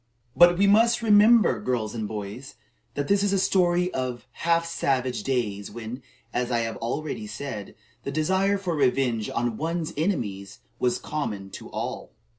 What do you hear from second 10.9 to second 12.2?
common to all.